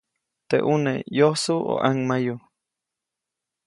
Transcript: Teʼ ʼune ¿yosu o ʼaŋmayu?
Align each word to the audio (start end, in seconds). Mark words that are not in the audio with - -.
Teʼ 0.49 0.63
ʼune 0.65 0.93
¿yosu 1.17 1.55
o 1.71 1.75
ʼaŋmayu? 1.81 2.35